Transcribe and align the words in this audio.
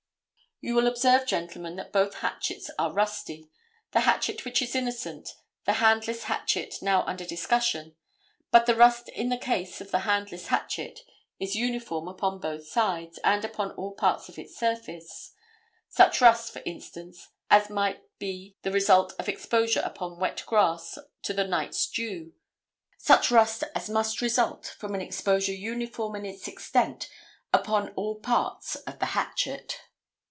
You 0.63 0.75
will 0.75 0.85
observe, 0.85 1.25
gentlemen, 1.25 1.75
that 1.77 1.91
both 1.91 2.13
hatchets 2.19 2.69
are 2.77 2.93
rusty, 2.93 3.49
the 3.93 4.01
hatchet 4.01 4.45
which 4.45 4.61
is 4.61 4.75
innocent, 4.75 5.33
the 5.65 5.73
handless 5.81 6.25
hatchet 6.25 6.75
now 6.83 7.01
under 7.05 7.25
discussion, 7.25 7.95
but 8.51 8.67
the 8.67 8.75
rust 8.75 9.09
in 9.09 9.29
the 9.29 9.39
case 9.39 9.81
of 9.81 9.89
the 9.89 10.01
handless 10.01 10.49
hatchet 10.49 10.99
is 11.39 11.55
uniform 11.55 12.07
upon 12.07 12.37
both 12.39 12.67
sides 12.67 13.17
and 13.23 13.43
upon 13.43 13.71
all 13.71 13.95
parts 13.95 14.29
of 14.29 14.37
its 14.37 14.55
surface, 14.55 15.33
such 15.89 16.21
rust, 16.21 16.53
for 16.53 16.61
instance, 16.63 17.29
as 17.49 17.71
might 17.71 18.03
be 18.19 18.55
the 18.61 18.71
result 18.71 19.13
of 19.17 19.27
exposure 19.27 19.81
upon 19.83 20.19
wet 20.19 20.43
grass 20.45 20.99
to 21.23 21.33
the 21.33 21.43
night's 21.47 21.87
dew, 21.89 22.33
such 22.99 23.31
rust 23.31 23.63
as 23.73 23.89
must 23.89 24.21
result 24.21 24.75
from 24.77 24.93
an 24.93 25.01
exposure 25.01 25.55
uniform 25.55 26.15
in 26.15 26.23
its 26.27 26.47
extent 26.47 27.09
upon 27.51 27.89
all 27.95 28.19
parts 28.19 28.75
of 28.75 28.99
the 28.99 29.07
hatchet. 29.17 29.81